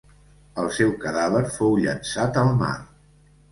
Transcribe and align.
El 0.63 0.71
seu 0.77 0.93
cadàver 1.03 1.43
fou 1.59 1.77
llençat 1.83 2.43
al 2.45 2.53
mar. 2.65 2.75